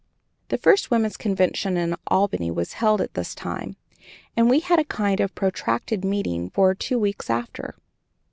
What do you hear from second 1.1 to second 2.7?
convention in Albany